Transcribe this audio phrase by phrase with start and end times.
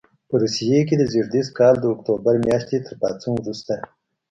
[0.29, 3.73] په روسیې کې د زېږدیز کال د اکتوبر میاشتې تر پاڅون وروسته.